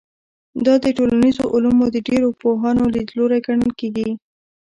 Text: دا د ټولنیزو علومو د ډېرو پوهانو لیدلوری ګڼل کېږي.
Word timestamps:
دا 0.65 0.73
د 0.83 0.85
ټولنیزو 0.97 1.43
علومو 1.55 1.85
د 1.95 1.97
ډېرو 2.07 2.29
پوهانو 2.41 2.83
لیدلوری 2.95 3.39
ګڼل 3.47 3.71
کېږي. 3.79 4.09